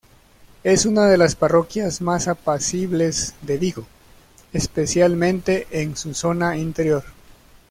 [0.63, 3.85] Es una de las parroquias más apacibles de Vigo,
[4.51, 7.03] especialmente en su zona interior.